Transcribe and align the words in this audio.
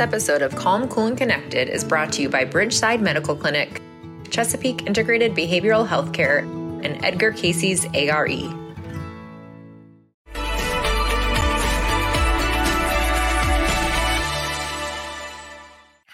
This 0.00 0.08
episode 0.08 0.40
of 0.40 0.56
Calm, 0.56 0.88
Cool, 0.88 1.08
and 1.08 1.18
Connected 1.18 1.68
is 1.68 1.84
brought 1.84 2.10
to 2.14 2.22
you 2.22 2.30
by 2.30 2.46
Bridgeside 2.46 3.02
Medical 3.02 3.36
Clinic, 3.36 3.82
Chesapeake 4.30 4.86
Integrated 4.86 5.34
Behavioral 5.34 5.86
Healthcare, 5.86 6.40
and 6.82 7.04
Edgar 7.04 7.32
Cayce's 7.32 7.84
ARE. 7.92 8.59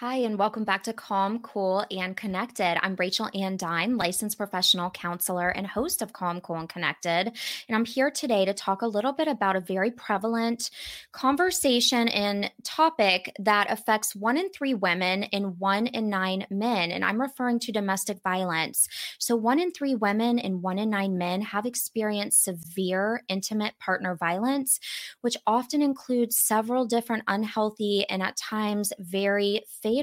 Hi, 0.08 0.18
and 0.18 0.38
welcome 0.38 0.62
back 0.62 0.84
to 0.84 0.92
Calm, 0.92 1.40
Cool, 1.40 1.84
and 1.90 2.16
Connected. 2.16 2.78
I'm 2.80 2.94
Rachel 2.94 3.28
Ann 3.34 3.56
Dine, 3.56 3.96
licensed 3.96 4.38
professional 4.38 4.88
counselor 4.88 5.48
and 5.48 5.66
host 5.66 6.00
of 6.00 6.12
Calm, 6.12 6.40
Cool, 6.40 6.60
and 6.60 6.68
Connected. 6.68 7.32
And 7.68 7.74
I'm 7.74 7.84
here 7.84 8.12
today 8.12 8.44
to 8.44 8.54
talk 8.54 8.82
a 8.82 8.86
little 8.86 9.12
bit 9.12 9.26
about 9.26 9.56
a 9.56 9.60
very 9.60 9.90
prevalent 9.90 10.70
conversation 11.10 12.06
and 12.06 12.52
topic 12.62 13.34
that 13.40 13.68
affects 13.68 14.14
one 14.14 14.36
in 14.36 14.48
three 14.50 14.74
women 14.74 15.24
and 15.24 15.58
one 15.58 15.88
in 15.88 16.08
nine 16.08 16.46
men. 16.50 16.92
And 16.92 17.04
I'm 17.04 17.20
referring 17.20 17.58
to 17.58 17.72
domestic 17.72 18.22
violence. 18.22 18.86
So, 19.18 19.34
one 19.34 19.58
in 19.58 19.72
three 19.72 19.96
women 19.96 20.38
and 20.38 20.62
one 20.62 20.78
in 20.78 20.88
nine 20.88 21.18
men 21.18 21.42
have 21.42 21.66
experienced 21.66 22.44
severe 22.44 23.24
intimate 23.28 23.76
partner 23.80 24.14
violence, 24.14 24.78
which 25.22 25.36
often 25.48 25.82
includes 25.82 26.38
several 26.38 26.86
different 26.86 27.24
unhealthy 27.26 28.08
and 28.08 28.22
at 28.22 28.36
times 28.36 28.92
very 29.00 29.62
fatal 29.82 29.95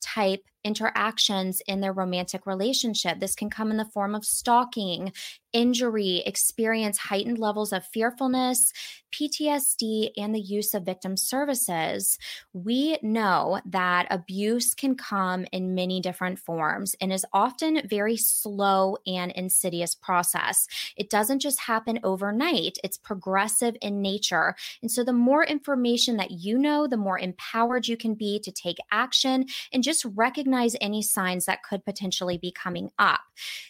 type 0.00 0.42
interactions 0.64 1.62
in 1.66 1.80
their 1.80 1.92
romantic 1.92 2.46
relationship. 2.46 3.20
This 3.20 3.34
can 3.34 3.50
come 3.50 3.70
in 3.70 3.76
the 3.76 3.84
form 3.84 4.14
of 4.14 4.24
stalking, 4.24 5.12
injury, 5.52 6.22
experience 6.26 6.98
heightened 6.98 7.38
levels 7.38 7.72
of 7.72 7.84
fearfulness, 7.86 8.72
PTSD, 9.12 10.10
and 10.16 10.34
the 10.34 10.40
use 10.40 10.74
of 10.74 10.84
victim 10.84 11.16
services. 11.16 12.18
We 12.52 12.98
know 13.02 13.60
that 13.66 14.06
abuse 14.10 14.74
can 14.74 14.94
come 14.94 15.46
in 15.52 15.74
many 15.74 16.00
different 16.00 16.38
forms 16.38 16.94
and 17.00 17.12
is 17.12 17.26
often 17.32 17.82
very 17.88 18.16
slow 18.16 18.96
and 19.06 19.32
insidious 19.32 19.94
process. 19.94 20.66
It 20.96 21.10
doesn't 21.10 21.40
just 21.40 21.60
happen 21.60 21.98
overnight, 22.04 22.78
it's 22.84 22.96
progressive 22.96 23.76
in 23.80 24.00
nature. 24.00 24.54
And 24.82 24.90
so 24.90 25.02
the 25.02 25.12
more 25.12 25.44
information 25.44 26.16
that 26.18 26.30
you 26.30 26.58
know, 26.58 26.86
the 26.86 26.96
more 26.96 27.18
empowered 27.18 27.88
you 27.88 27.96
can 27.96 28.14
be 28.14 28.38
to 28.40 28.52
take 28.52 28.78
action 28.92 29.46
and 29.72 29.82
just 29.82 30.04
recognize 30.04 30.49
any 30.54 31.02
signs 31.02 31.46
that 31.46 31.62
could 31.62 31.84
potentially 31.84 32.38
be 32.38 32.52
coming 32.52 32.90
up. 32.98 33.20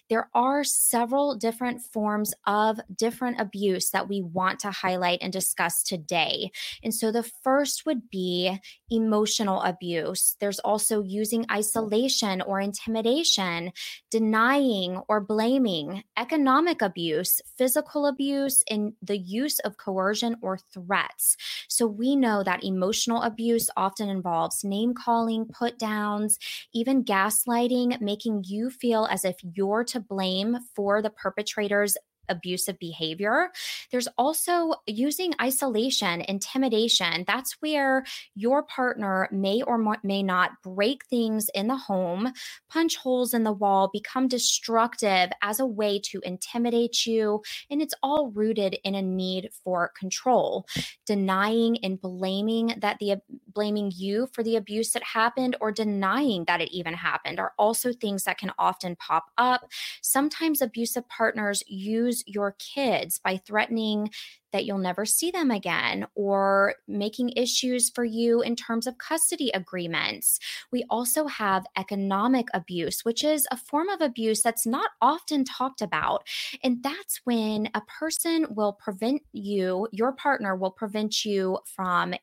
There 0.09 0.28
are 0.34 0.64
several 0.64 1.36
different 1.36 1.83
forms 1.83 2.34
of 2.47 2.81
different 2.95 3.41
abuse 3.41 3.91
that 3.91 4.09
we 4.09 4.20
want 4.23 4.59
to 4.61 4.70
highlight 4.70 5.20
and 5.23 5.33
discuss 5.33 5.83
today. 5.83 6.51
And 6.83 6.95
so 6.95 7.12
the 7.12 7.23
first 7.45 7.86
would 7.86 8.11
be 8.11 8.58
emotional 8.91 9.62
abuse. 9.62 10.36
There's 10.41 10.58
also 10.58 11.03
using 11.03 11.47
isolation 11.51 12.41
or 12.42 12.61
intimidation, 12.61 13.73
denying 14.11 15.01
or 15.08 15.20
blaming, 15.20 16.03
economic 16.17 16.83
abuse, 16.83 17.41
physical 17.56 18.06
abuse, 18.06 18.64
and 18.69 18.95
the 19.03 19.19
use 19.19 19.58
of 19.61 19.77
coercion 19.77 20.36
or 20.42 20.58
threats. 20.73 21.36
So 21.69 21.86
we 21.86 22.17
know 22.17 22.42
that 22.42 22.64
emotional 22.64 23.23
abuse 23.23 23.70
often 23.77 24.08
involves 24.08 24.64
name 24.64 24.95
calling, 24.95 25.47
put 25.47 25.78
downs, 25.78 26.39
even 26.73 27.05
gaslighting, 27.05 28.01
making 28.01 28.45
you 28.47 28.71
feel 28.71 29.07
as 29.11 29.25
if 29.25 29.37
you're 29.43 29.85
to 29.85 30.01
blame 30.01 30.59
for 30.75 31.03
the 31.03 31.11
perpetrator's 31.11 31.97
abusive 32.31 32.79
behavior. 32.79 33.51
There's 33.91 34.09
also 34.17 34.75
using 34.87 35.35
isolation, 35.43 36.23
intimidation. 36.23 37.25
That's 37.27 37.57
where 37.61 38.05
your 38.35 38.63
partner 38.63 39.29
may 39.31 39.63
or 39.63 39.98
may 40.03 40.23
not 40.23 40.53
break 40.63 41.05
things 41.07 41.51
in 41.55 41.67
the 41.67 41.77
home, 41.77 42.33
punch 42.71 42.97
holes 42.97 43.35
in 43.35 43.45
the 43.45 43.53
wall, 43.53 43.91
become 43.93 44.29
destructive 44.29 45.30
as 45.42 45.61
a 45.61 45.67
way 45.67 45.98
to 46.05 46.20
intimidate 46.25 47.05
you. 47.05 47.42
And 47.69 47.83
it's 47.83 47.95
all 48.03 48.30
rooted 48.30 48.79
in 48.85 48.95
a 48.95 49.03
need 49.03 49.51
for 49.64 49.91
control, 49.98 50.67
denying 51.07 51.79
and 51.85 52.01
blaming 52.01 52.75
that 52.79 52.98
the 53.01 53.20
blaming 53.52 53.92
you 53.94 54.28
for 54.33 54.42
the 54.42 54.56
abuse 54.56 54.92
that 54.92 55.02
happened 55.02 55.56
or 55.61 55.72
denying 55.72 56.44
that 56.46 56.61
it 56.61 56.70
even 56.72 56.94
happened 56.94 57.38
are 57.38 57.52
also 57.58 57.92
things 57.92 58.24
that 58.24 58.38
can 58.38 58.52
often 58.58 58.96
pop 58.96 59.27
up. 59.38 59.68
Sometimes 60.02 60.62
abusive 60.62 61.08
partners 61.08 61.62
use 61.66 62.22
your 62.27 62.56
kids 62.58 63.18
by 63.18 63.36
threatening 63.36 64.11
that 64.52 64.64
you'll 64.64 64.78
never 64.78 65.05
see 65.05 65.30
them 65.30 65.50
again 65.50 66.06
or 66.14 66.74
making 66.88 67.30
issues 67.36 67.90
for 67.90 68.05
you 68.05 68.42
in 68.42 68.56
terms 68.56 68.86
of 68.86 68.98
custody 68.98 69.50
agreements. 69.55 70.38
We 70.72 70.84
also 70.90 71.27
have 71.27 71.67
economic 71.77 72.48
abuse, 72.52 73.05
which 73.05 73.24
is 73.24 73.46
a 73.50 73.56
form 73.56 73.88
of 73.88 74.00
abuse 74.00 74.42
that's 74.42 74.67
not 74.67 74.90
often 75.00 75.44
talked 75.44 75.82
about. 75.82 76.27
And 76.62 76.82
that's 76.82 77.20
when 77.24 77.70
a 77.74 77.82
person 77.82 78.46
will 78.50 78.72
prevent 78.72 79.22
you, 79.32 79.88
your 79.92 80.12
partner 80.12 80.56
will 80.56 80.70
prevent 80.70 81.24
you 81.24 81.58
from 81.64 82.14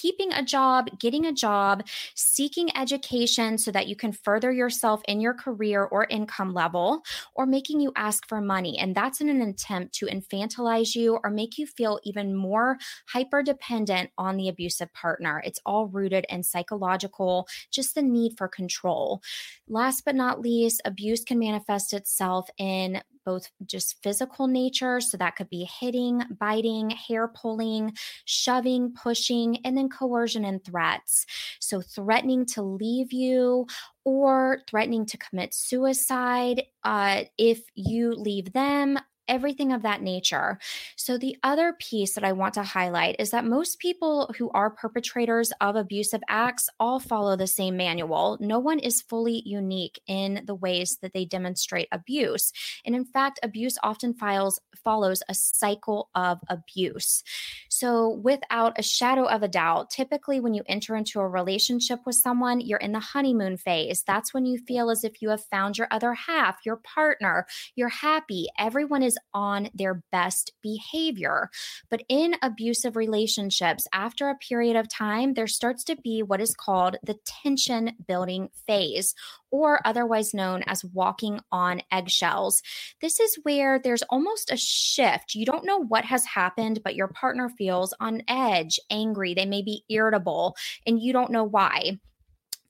keeping 0.00 0.32
a 0.32 0.42
job, 0.42 0.88
getting 0.98 1.26
a 1.26 1.32
job, 1.32 1.86
seeking 2.14 2.76
education 2.76 3.58
so 3.58 3.70
that 3.70 3.86
you 3.86 3.96
can 3.96 4.12
further 4.12 4.52
yourself 4.52 5.00
in 5.06 5.20
your 5.20 5.34
career 5.34 5.84
or 5.84 6.06
income 6.10 6.52
level, 6.52 7.02
or 7.34 7.46
making 7.46 7.80
you 7.80 7.92
ask 7.96 8.26
for 8.28 8.40
money. 8.40 8.78
And 8.78 8.94
that's 8.94 9.20
in 9.20 9.28
an 9.28 9.42
attempt 9.42 9.94
to 9.96 10.06
infantilize 10.06 10.94
you 10.94 11.18
or 11.22 11.30
make 11.30 11.58
you 11.58 11.66
feel 11.66 12.00
even 12.02 12.34
more 12.34 12.76
hyper 13.06 13.42
dependent 13.42 14.10
on 14.18 14.36
the 14.36 14.48
abusive 14.48 14.92
partner. 14.92 15.42
It's 15.44 15.60
all 15.64 15.86
rooted 15.86 16.26
in 16.28 16.42
psychological, 16.42 17.46
just 17.70 17.94
the 17.94 18.02
need 18.02 18.36
for 18.36 18.48
control. 18.48 19.22
Last 19.68 20.04
but 20.04 20.14
not 20.14 20.40
least, 20.40 20.82
abuse 20.84 21.24
can 21.24 21.38
manifest 21.38 21.92
itself 21.92 22.48
in 22.58 23.00
both 23.24 23.50
just 23.64 24.02
physical 24.02 24.46
nature. 24.46 25.00
So 25.00 25.16
that 25.16 25.36
could 25.36 25.48
be 25.48 25.68
hitting, 25.80 26.22
biting, 26.38 26.90
hair 26.90 27.28
pulling, 27.28 27.96
shoving, 28.24 28.92
pushing, 28.92 29.64
and 29.64 29.76
then 29.76 29.88
coercion 29.88 30.44
and 30.44 30.64
threats. 30.64 31.26
So 31.60 31.80
threatening 31.80 32.46
to 32.46 32.62
leave 32.62 33.12
you 33.12 33.66
or 34.04 34.60
threatening 34.68 35.06
to 35.06 35.18
commit 35.18 35.54
suicide 35.54 36.62
uh, 36.82 37.24
if 37.38 37.62
you 37.74 38.12
leave 38.14 38.52
them 38.52 38.98
everything 39.28 39.72
of 39.72 39.82
that 39.82 40.02
nature. 40.02 40.58
So, 40.96 41.18
the 41.18 41.36
other 41.42 41.74
piece 41.78 42.14
that 42.14 42.24
I 42.24 42.32
want 42.32 42.54
to 42.54 42.62
highlight 42.62 43.16
is 43.18 43.30
that 43.30 43.44
most 43.44 43.78
people 43.78 44.32
who 44.38 44.50
are 44.50 44.70
perpetrators 44.70 45.52
of 45.60 45.76
abusive 45.76 46.22
acts 46.28 46.68
all 46.78 47.00
follow 47.00 47.36
the 47.36 47.46
same 47.46 47.76
manual. 47.76 48.38
No 48.40 48.58
one 48.58 48.78
is 48.78 49.02
fully 49.02 49.42
unique 49.44 50.00
in 50.06 50.42
the 50.46 50.54
ways 50.54 50.98
that 51.02 51.12
they 51.12 51.24
demonstrate 51.24 51.88
abuse. 51.92 52.52
And 52.84 52.94
in 52.94 53.04
fact, 53.04 53.40
abuse 53.42 53.78
often 53.82 54.14
files, 54.14 54.60
follows 54.82 55.22
a 55.28 55.34
cycle 55.34 56.10
of 56.14 56.40
abuse. 56.48 57.22
So, 57.68 58.08
without 58.22 58.78
a 58.78 58.82
shadow 58.82 59.24
of 59.24 59.42
a 59.42 59.48
doubt, 59.48 59.90
typically 59.90 60.40
when 60.40 60.54
you 60.54 60.62
enter 60.66 60.96
into 60.96 61.20
a 61.20 61.28
relationship 61.28 62.00
with 62.06 62.16
someone, 62.16 62.60
you're 62.60 62.78
in 62.78 62.92
the 62.92 63.00
honeymoon 63.00 63.56
phase. 63.56 64.02
That's 64.06 64.32
when 64.32 64.46
you 64.46 64.58
feel 64.58 64.90
as 64.90 65.04
if 65.04 65.22
you 65.22 65.30
have 65.30 65.44
found 65.44 65.78
your 65.78 65.88
other 65.90 66.14
half, 66.14 66.58
your 66.64 66.76
partner, 66.76 67.46
you're 67.74 67.88
happy, 67.88 68.48
everyone 68.58 69.02
is 69.02 69.13
on 69.32 69.68
their 69.74 70.02
best 70.12 70.52
behavior. 70.62 71.50
But 71.90 72.02
in 72.08 72.36
abusive 72.42 72.96
relationships, 72.96 73.86
after 73.92 74.28
a 74.28 74.36
period 74.36 74.76
of 74.76 74.88
time, 74.88 75.34
there 75.34 75.46
starts 75.46 75.84
to 75.84 75.96
be 75.96 76.22
what 76.22 76.40
is 76.40 76.54
called 76.54 76.96
the 77.02 77.16
tension 77.24 77.92
building 78.06 78.48
phase, 78.66 79.14
or 79.50 79.80
otherwise 79.84 80.34
known 80.34 80.62
as 80.66 80.84
walking 80.84 81.40
on 81.52 81.82
eggshells. 81.92 82.62
This 83.00 83.20
is 83.20 83.38
where 83.42 83.78
there's 83.78 84.02
almost 84.02 84.50
a 84.50 84.56
shift. 84.56 85.34
You 85.34 85.46
don't 85.46 85.66
know 85.66 85.78
what 85.78 86.04
has 86.04 86.24
happened, 86.24 86.80
but 86.82 86.96
your 86.96 87.08
partner 87.08 87.48
feels 87.48 87.94
on 88.00 88.22
edge, 88.28 88.80
angry, 88.90 89.34
they 89.34 89.46
may 89.46 89.62
be 89.62 89.84
irritable, 89.88 90.56
and 90.86 91.00
you 91.00 91.12
don't 91.12 91.30
know 91.30 91.44
why 91.44 91.98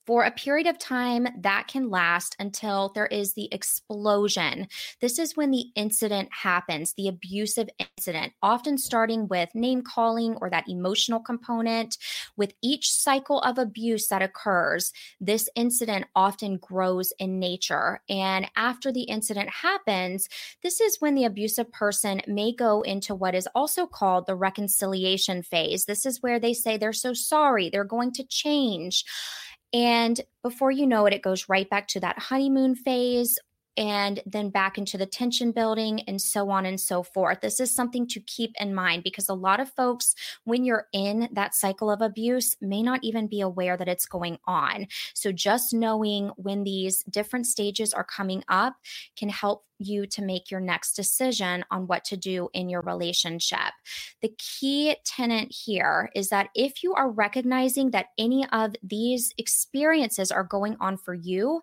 for 0.06 0.24
a 0.24 0.30
period 0.30 0.66
of 0.66 0.78
time 0.78 1.26
that 1.40 1.66
can 1.68 1.88
last 1.90 2.36
until 2.38 2.92
there 2.94 3.06
is 3.06 3.32
the 3.34 3.48
explosion. 3.52 4.68
This 5.00 5.18
is 5.18 5.36
when 5.36 5.50
the 5.50 5.66
incident 5.74 6.28
happens, 6.32 6.92
the 6.92 7.08
abusive 7.08 7.68
incident, 7.78 8.32
often 8.42 8.76
starting 8.78 9.28
with 9.28 9.48
name 9.54 9.82
calling 9.82 10.36
or 10.40 10.50
that 10.50 10.68
emotional 10.68 11.20
component. 11.20 11.96
With 12.36 12.52
each 12.62 12.90
cycle 12.90 13.40
of 13.40 13.58
abuse 13.58 14.08
that 14.08 14.22
occurs, 14.22 14.92
this 15.20 15.48
incident 15.54 16.06
often 16.14 16.58
grows 16.58 17.12
in 17.18 17.38
nature. 17.38 18.00
And 18.08 18.50
after 18.56 18.92
the 18.92 19.04
incident 19.04 19.48
happens, 19.48 20.28
this 20.62 20.80
is 20.80 21.00
when 21.00 21.14
the 21.14 21.24
abusive 21.24 21.70
person 21.72 22.20
may 22.26 22.52
go 22.52 22.82
into 22.82 23.14
what 23.14 23.34
is 23.34 23.48
also 23.54 23.86
called 23.86 24.26
the 24.26 24.36
reconciliation 24.36 25.42
phase. 25.42 25.84
This 25.84 26.04
is 26.04 26.22
where 26.22 26.38
they 26.38 26.54
say 26.54 26.76
they're 26.76 26.92
so 26.92 27.14
sorry, 27.14 27.70
they're 27.70 27.84
going 27.84 28.12
to 28.12 28.24
change. 28.24 29.04
And 29.74 30.20
before 30.42 30.70
you 30.70 30.86
know 30.86 31.06
it, 31.06 31.12
it 31.12 31.22
goes 31.22 31.48
right 31.48 31.68
back 31.68 31.88
to 31.88 32.00
that 32.00 32.18
honeymoon 32.18 32.76
phase 32.76 33.38
and 33.76 34.22
then 34.26 34.50
back 34.50 34.78
into 34.78 34.96
the 34.96 35.06
tension 35.06 35.52
building 35.52 36.00
and 36.06 36.20
so 36.20 36.50
on 36.50 36.66
and 36.66 36.80
so 36.80 37.02
forth. 37.02 37.40
This 37.40 37.60
is 37.60 37.74
something 37.74 38.06
to 38.08 38.20
keep 38.20 38.52
in 38.60 38.74
mind 38.74 39.02
because 39.02 39.28
a 39.28 39.34
lot 39.34 39.60
of 39.60 39.70
folks, 39.72 40.14
when 40.44 40.64
you're 40.64 40.86
in 40.92 41.28
that 41.32 41.54
cycle 41.54 41.90
of 41.90 42.00
abuse, 42.00 42.56
may 42.60 42.82
not 42.82 43.00
even 43.02 43.26
be 43.26 43.40
aware 43.40 43.76
that 43.76 43.88
it's 43.88 44.06
going 44.06 44.38
on. 44.46 44.86
So 45.14 45.32
just 45.32 45.74
knowing 45.74 46.30
when 46.36 46.64
these 46.64 47.02
different 47.04 47.46
stages 47.46 47.92
are 47.92 48.04
coming 48.04 48.44
up 48.48 48.76
can 49.16 49.28
help 49.28 49.64
you 49.78 50.06
to 50.06 50.22
make 50.22 50.50
your 50.50 50.60
next 50.60 50.94
decision 50.94 51.64
on 51.70 51.86
what 51.86 52.04
to 52.04 52.16
do 52.16 52.48
in 52.52 52.68
your 52.68 52.82
relationship. 52.82 53.72
The 54.22 54.32
key 54.38 54.96
tenant 55.04 55.52
here 55.52 56.10
is 56.14 56.28
that 56.28 56.48
if 56.54 56.82
you 56.82 56.94
are 56.94 57.10
recognizing 57.10 57.90
that 57.90 58.06
any 58.16 58.46
of 58.50 58.74
these 58.82 59.32
experiences 59.36 60.30
are 60.30 60.44
going 60.44 60.76
on 60.80 60.96
for 60.96 61.14
you, 61.14 61.62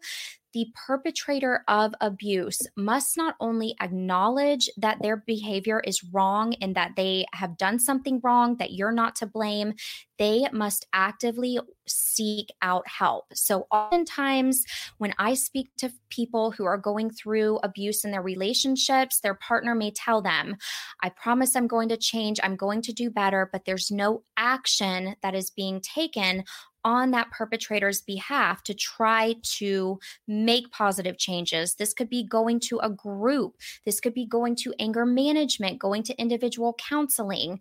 the 0.53 0.67
perpetrator 0.75 1.63
of 1.67 1.93
abuse 2.01 2.59
must 2.75 3.17
not 3.17 3.35
only 3.39 3.75
acknowledge 3.81 4.69
that 4.77 5.01
their 5.01 5.17
behavior 5.17 5.79
is 5.81 6.03
wrong 6.03 6.53
and 6.61 6.75
that 6.75 6.91
they 6.95 7.25
have 7.33 7.57
done 7.57 7.79
something 7.79 8.19
wrong, 8.23 8.57
that 8.57 8.73
you're 8.73 8.91
not 8.91 9.15
to 9.17 9.25
blame, 9.25 9.73
they 10.17 10.47
must 10.51 10.85
actively 10.93 11.59
seek 11.87 12.49
out 12.61 12.87
help. 12.87 13.25
So, 13.33 13.65
oftentimes, 13.71 14.63
when 14.97 15.13
I 15.17 15.33
speak 15.33 15.69
to 15.79 15.91
people 16.09 16.51
who 16.51 16.65
are 16.65 16.77
going 16.77 17.09
through 17.09 17.59
abuse 17.63 18.03
in 18.03 18.11
their 18.11 18.21
relationships, 18.21 19.19
their 19.19 19.33
partner 19.35 19.73
may 19.73 19.91
tell 19.91 20.21
them, 20.21 20.57
I 21.01 21.09
promise 21.09 21.55
I'm 21.55 21.67
going 21.67 21.89
to 21.89 21.97
change, 21.97 22.39
I'm 22.43 22.55
going 22.55 22.81
to 22.83 22.93
do 22.93 23.09
better, 23.09 23.49
but 23.51 23.65
there's 23.65 23.89
no 23.89 24.23
action 24.37 25.15
that 25.23 25.33
is 25.33 25.49
being 25.49 25.81
taken 25.81 26.43
on 26.83 27.11
that 27.11 27.31
perpetrator's 27.31 28.01
behalf 28.01 28.63
to 28.63 28.73
try 28.73 29.35
to 29.43 29.99
make 30.27 30.71
positive 30.71 31.17
changes. 31.17 31.75
This 31.75 31.93
could 31.93 32.09
be 32.09 32.23
going 32.23 32.59
to 32.61 32.79
a 32.79 32.89
group, 32.89 33.55
this 33.85 33.99
could 33.99 34.13
be 34.13 34.25
going 34.25 34.55
to 34.57 34.73
anger 34.79 35.05
management, 35.05 35.79
going 35.79 36.03
to 36.03 36.19
individual 36.19 36.73
counseling. 36.73 37.59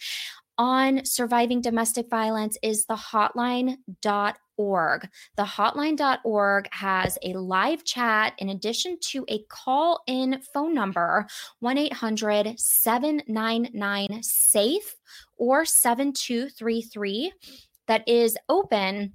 on 0.60 1.02
surviving 1.06 1.62
domestic 1.62 2.10
violence 2.10 2.58
is 2.62 2.84
the 2.84 2.94
hotline.org. 2.94 3.78
The 5.38 5.42
hotline.org 5.42 6.68
has 6.70 7.18
a 7.22 7.32
live 7.32 7.82
chat 7.82 8.34
in 8.36 8.50
addition 8.50 8.98
to 9.04 9.24
a 9.28 9.42
call 9.48 10.02
in 10.06 10.42
phone 10.52 10.74
number 10.74 11.26
1 11.60 11.78
800 11.78 12.60
799 12.60 14.22
SAFE 14.22 14.96
or 15.38 15.64
7233 15.64 17.32
that 17.88 18.06
is 18.06 18.36
open 18.50 19.14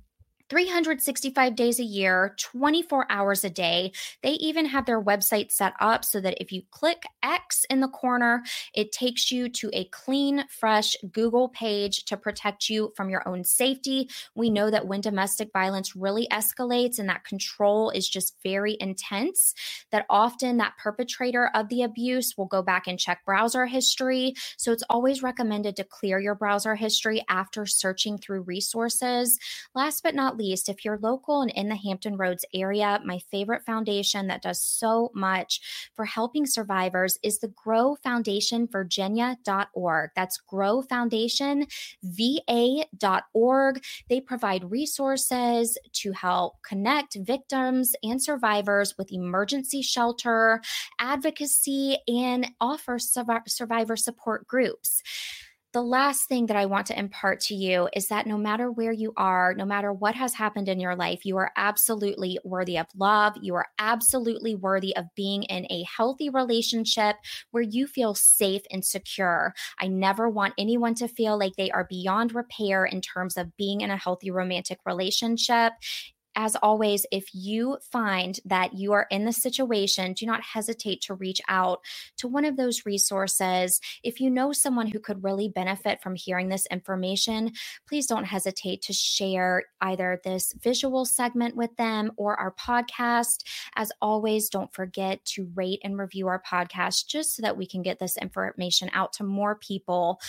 365 0.50 1.56
days 1.56 1.80
a 1.80 1.84
year, 1.84 2.36
24 2.38 3.08
hours 3.10 3.44
a 3.44 3.50
day. 3.50 3.92
They 4.22 4.32
even 4.34 4.66
have 4.68 4.86
their 4.86 5.02
website 5.02 5.52
set 5.52 5.74
up 5.80 6.06
so 6.06 6.22
that 6.22 6.38
if 6.40 6.52
you 6.52 6.62
click 6.72 7.04
X 7.24 7.66
in 7.70 7.80
the 7.80 7.88
corner, 7.88 8.44
it 8.74 8.92
takes 8.92 9.32
you 9.32 9.50
to 9.50 9.70
a 9.74 9.86
clean, 9.86 10.46
fresh 10.50 10.96
Google 11.12 11.50
page 11.50 12.06
to 12.06 12.18
protect 12.18 12.70
you 12.70 12.94
from 12.96 13.10
your 13.10 13.28
own 13.28 13.44
safety. 13.44 14.10
We 14.36 14.50
know 14.50 14.70
that 14.70 14.88
when 14.88 15.02
domestic 15.02 15.50
violence 15.52 15.96
really 15.96 16.28
escalates 16.32 17.00
and 17.00 17.10
that 17.10 17.24
control 17.24 17.90
is 17.90 18.08
just 18.08 18.36
very 18.44 18.78
intense, 18.80 19.54
that 19.92 20.06
often 20.10 20.58
that 20.58 20.78
perpetrator 20.78 21.50
of 21.54 21.70
the 21.70 21.84
abuse 21.84 22.36
will 22.38 22.46
go 22.46 22.62
back 22.62 22.88
and 22.88 23.00
check 23.00 23.26
browser 23.26 23.66
history. 23.66 24.36
So 24.58 24.72
it's 24.72 24.84
always 24.90 25.24
recommended 25.24 25.76
to 25.78 25.84
clear 25.84 26.20
your 26.20 26.36
browser 26.36 26.76
history 26.76 27.24
after 27.30 27.66
searching 27.66 28.18
through 28.18 28.42
resources. 28.42 29.40
Last 29.74 30.04
but 30.04 30.16
least, 30.38 30.70
if 30.70 30.84
you're 30.84 30.98
local 30.98 31.42
and 31.42 31.52
in 31.52 31.70
the 31.70 31.76
Hampton 31.76 32.18
Roads 32.18 32.46
area, 32.54 33.00
my 33.04 33.20
favorite 33.32 33.64
foundation 33.66 34.28
that 34.28 34.42
does 34.42 34.60
so 34.60 35.12
much 35.14 35.62
for 35.96 36.06
helping 36.06 36.46
survivors 36.46 37.18
is 37.24 37.40
the 37.40 37.48
Grow 37.50 37.96
Foundation 37.96 38.68
Virginia.org. 38.68 40.10
That's 40.16 40.38
Grow 40.38 40.82
Foundation 40.82 41.68
VA.org. 42.04 43.84
They 44.10 44.22
provide 44.22 44.72
resources 44.72 45.78
to 45.94 46.12
help 46.12 46.62
connect 46.64 47.16
victims 47.16 47.96
and 48.04 48.22
survivors 48.22 48.98
with 48.98 49.12
emergency 49.12 49.82
shelter, 49.82 50.62
advocacy, 51.00 51.98
and 52.08 52.52
offer 52.60 52.98
survivor 53.00 53.96
support 53.96 54.48
groups 54.48 55.02
the 55.76 55.82
last 55.82 56.30
thing 56.30 56.46
that 56.46 56.56
I 56.56 56.68
want 56.68 56.88
to 56.88 56.98
impart 56.98 57.42
to 57.42 57.54
you 57.54 57.90
is 57.92 58.08
that 58.08 58.26
no 58.26 58.38
matter 58.38 58.72
where 58.72 58.94
you 58.94 59.12
are, 59.18 59.54
no 59.54 59.66
matter 59.66 59.92
what 59.92 60.16
has 60.16 60.34
happened 60.34 60.70
in 60.70 60.80
your 60.80 60.96
life, 60.96 61.26
you 61.26 61.36
are 61.36 61.52
absolutely 61.58 62.40
worthy 62.46 62.78
of 62.78 62.88
love. 62.96 63.34
You 63.42 63.56
are 63.56 63.68
absolutely 63.78 64.56
worthy 64.56 64.96
of 64.96 65.04
being 65.18 65.44
in 65.44 65.66
a 65.70 65.84
healthy 65.84 66.30
relationship 66.30 67.18
where 67.52 67.62
you 67.62 67.88
feel 67.88 68.16
safe 68.16 68.62
and 68.72 68.86
secure. 68.86 69.54
I 69.78 69.90
never 69.90 70.30
want 70.30 70.54
anyone 70.58 70.96
to 70.96 71.10
feel 71.10 71.38
like 71.38 71.58
they 71.58 71.72
are 71.72 71.88
beyond 71.90 72.34
repair 72.34 72.86
in 72.86 73.02
terms 73.02 73.36
of 73.36 73.58
being 73.58 73.82
in 73.82 73.92
a 73.92 73.98
healthy 73.98 74.32
romantic 74.32 74.80
relationship 74.86 75.74
as 76.36 76.56
always, 76.58 77.06
if 77.12 77.34
you 77.34 77.78
find 77.92 78.40
that 78.46 78.74
you 78.74 78.94
are 78.94 79.08
in 79.10 79.26
this 79.26 79.38
situation, 79.38 80.14
do 80.14 80.26
not 80.26 80.44
hesitate 80.44 81.02
to 81.02 81.14
reach 81.14 81.42
out 81.48 81.80
to 82.18 82.28
one 82.28 82.46
of 82.46 82.58
those 82.58 82.86
resources. 82.86 83.80
If 84.04 84.20
you 84.20 84.30
know 84.30 84.52
someone 84.52 84.88
who 84.88 85.00
could 85.00 85.24
really 85.24 85.48
benefit 85.48 86.02
from 86.02 86.16
hearing 86.16 86.50
this 86.50 86.66
information, 86.68 87.54
please 87.88 88.08
don't 88.08 88.26
hesitate 88.26 88.82
to 88.84 88.94
share 88.94 89.64
either 89.82 90.20
this 90.24 90.54
visual 90.62 91.06
segment 91.06 91.56
with 91.56 91.76
them 91.78 92.12
or 92.18 92.40
our 92.40 92.52
podcast. 92.52 93.44
As 93.76 93.92
always, 94.02 94.50
don't 94.50 94.74
forget 94.74 95.24
to 95.26 95.50
rate 95.56 95.80
and 95.84 95.98
review 95.98 96.28
our 96.28 96.42
podcast 96.42 97.08
just 97.08 97.36
so 97.36 97.42
that 97.44 97.58
we 97.58 97.66
can 97.66 97.82
get 97.82 98.00
this 98.00 98.18
information 98.18 98.90
out 98.94 99.14
to 99.14 99.24
more 99.24 99.56
people 99.56 100.20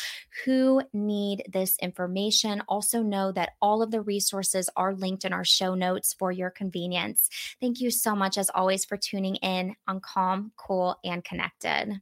who 0.44 0.82
need 0.92 1.42
this 1.52 1.76
information. 1.80 2.62
Also, 2.68 3.02
know 3.02 3.32
that 3.32 3.52
all 3.60 3.82
of 3.82 3.90
the 3.90 4.00
resources 4.00 4.70
are 4.76 4.94
linked 4.94 5.24
in 5.24 5.32
our 5.32 5.44
show 5.44 5.74
notes 5.74 5.95
notes 5.96 6.14
for 6.18 6.30
your 6.30 6.50
convenience. 6.50 7.28
Thank 7.60 7.80
you 7.80 7.90
so 7.90 8.14
much, 8.14 8.38
as 8.38 8.50
always, 8.54 8.84
for 8.84 8.96
tuning 8.96 9.36
in 9.36 9.74
on 9.88 10.00
Calm, 10.00 10.52
Cool, 10.56 10.96
and 11.04 11.24
Connected. 11.24 12.00